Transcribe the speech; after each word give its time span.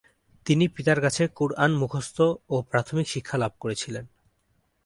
তিনি 0.45 0.65
পিতার 0.67 0.99
কাছে 1.01 1.23
"কুরআন" 1.27 1.71
মুখস্থ 1.75 2.17
ও 2.49 2.55
প্রাথমিক 2.61 3.07
শিক্ষা 3.07 3.37
লাভ 3.37 3.51
করেছিলেন। 3.59 4.05